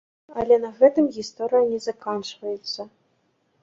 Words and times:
Але 0.43 0.57
на 0.63 0.71
гэтым 0.79 1.11
гісторыя 1.19 1.69
не 1.71 1.79
заканчваецца. 1.87 2.81